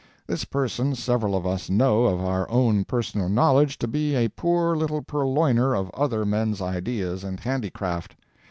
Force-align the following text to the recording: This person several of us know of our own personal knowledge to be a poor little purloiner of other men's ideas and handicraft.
This 0.25 0.45
person 0.45 0.95
several 0.95 1.35
of 1.35 1.45
us 1.45 1.69
know 1.69 2.05
of 2.05 2.19
our 2.21 2.49
own 2.49 2.85
personal 2.85 3.29
knowledge 3.29 3.77
to 3.77 3.87
be 3.87 4.15
a 4.15 4.29
poor 4.29 4.75
little 4.75 5.03
purloiner 5.03 5.75
of 5.75 5.91
other 5.91 6.25
men's 6.25 6.59
ideas 6.59 7.23
and 7.23 7.39
handicraft. 7.39 8.15